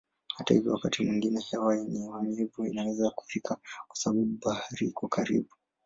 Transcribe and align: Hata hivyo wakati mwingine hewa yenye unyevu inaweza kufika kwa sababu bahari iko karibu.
Hata 0.35 0.53
hivyo 0.53 0.71
wakati 0.73 1.03
mwingine 1.05 1.41
hewa 1.51 1.75
yenye 1.75 2.09
unyevu 2.09 2.65
inaweza 2.67 3.09
kufika 3.11 3.57
kwa 3.87 3.95
sababu 3.95 4.39
bahari 4.45 4.87
iko 4.87 5.07
karibu. 5.07 5.49